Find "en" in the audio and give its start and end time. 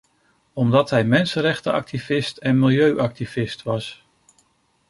2.37-2.59